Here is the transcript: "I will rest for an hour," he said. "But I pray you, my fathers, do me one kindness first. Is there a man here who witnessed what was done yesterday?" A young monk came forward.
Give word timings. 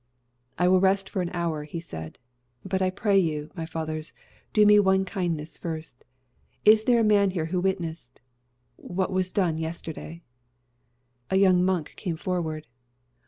"I 0.57 0.67
will 0.67 0.79
rest 0.79 1.11
for 1.11 1.21
an 1.21 1.29
hour," 1.31 1.63
he 1.63 1.79
said. 1.79 2.17
"But 2.65 2.81
I 2.81 2.89
pray 2.89 3.19
you, 3.19 3.51
my 3.53 3.67
fathers, 3.67 4.13
do 4.51 4.65
me 4.65 4.79
one 4.79 5.05
kindness 5.05 5.59
first. 5.59 6.05
Is 6.65 6.85
there 6.85 6.99
a 6.99 7.03
man 7.03 7.29
here 7.29 7.45
who 7.45 7.59
witnessed 7.59 8.19
what 8.77 9.13
was 9.13 9.31
done 9.31 9.59
yesterday?" 9.59 10.23
A 11.29 11.35
young 11.35 11.63
monk 11.63 11.93
came 11.97 12.17
forward. 12.17 12.65